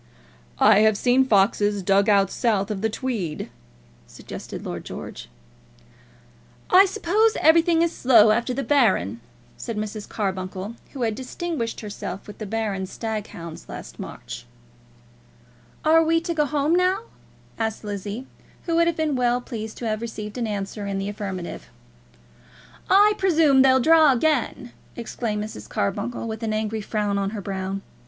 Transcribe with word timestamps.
"I 0.57 0.79
have 0.79 0.97
seen 0.97 1.27
foxes 1.27 1.83
dug 1.83 2.09
out 2.09 2.31
south 2.31 2.71
of 2.71 2.81
the 2.81 2.89
Tweed," 2.89 3.51
suggested 4.07 4.65
Lord 4.65 4.83
George. 4.83 5.29
"I 6.71 6.85
suppose 6.85 7.37
everything 7.39 7.83
is 7.83 7.95
slow 7.95 8.31
after 8.31 8.51
the 8.51 8.63
Baron," 8.63 9.21
said 9.57 9.77
Mrs. 9.77 10.09
Carbuncle, 10.09 10.73
who 10.93 11.03
had 11.03 11.13
distinguished 11.13 11.81
herself 11.81 12.25
with 12.25 12.39
the 12.39 12.47
Baron's 12.47 12.89
stag 12.91 13.27
hounds 13.27 13.69
last 13.69 13.99
March. 13.99 14.47
"Are 15.85 16.03
we 16.03 16.19
to 16.21 16.33
go 16.33 16.45
home 16.45 16.73
now?" 16.75 17.01
asked 17.59 17.83
Lizzie, 17.83 18.25
who 18.65 18.77
would 18.77 18.87
have 18.87 18.97
been 18.97 19.15
well 19.15 19.39
pleased 19.39 19.77
to 19.77 19.87
have 19.87 20.01
received 20.01 20.35
an 20.39 20.47
answer 20.47 20.87
in 20.87 20.97
the 20.97 21.09
affirmative. 21.09 21.69
"I 22.89 23.13
presume 23.19 23.61
they'll 23.61 23.79
draw 23.79 24.13
again," 24.13 24.71
exclaimed 24.95 25.43
Mrs. 25.43 25.69
Carbuncle, 25.69 26.27
with 26.27 26.41
an 26.41 26.53
angry 26.53 26.81
frown 26.81 27.19
on 27.19 27.29
her 27.37 27.41
brow. 27.41 27.81